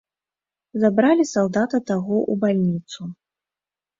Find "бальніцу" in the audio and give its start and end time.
2.45-3.01